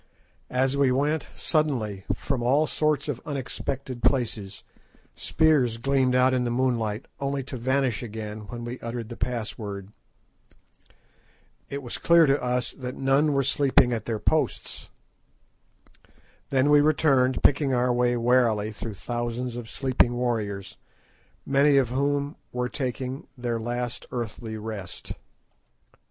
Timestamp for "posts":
14.17-14.89